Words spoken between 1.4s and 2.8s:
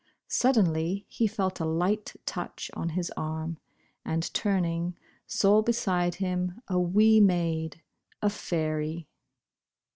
a light touch